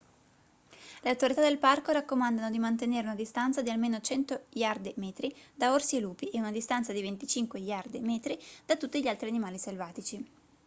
[1.03, 5.97] le autorità del parco raccomandano di mantenere una distanza di almeno 100 iarde/metri da orsi
[5.97, 8.35] e lupi e una distanza di 25 iarde/metri
[8.65, 10.25] da tutti gli altri animali selvatici